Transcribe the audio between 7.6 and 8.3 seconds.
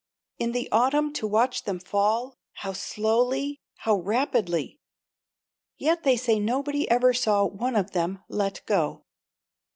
of them